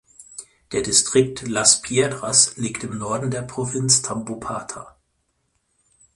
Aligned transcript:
Der 0.71 0.81
Distrikt 0.81 1.47
Las 1.47 1.83
Piedras 1.83 2.57
liegt 2.57 2.83
im 2.83 2.97
Norden 2.97 3.29
der 3.29 3.43
Provinz 3.43 4.01
Tambopata. 4.01 4.95